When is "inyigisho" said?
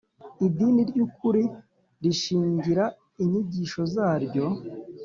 3.21-3.81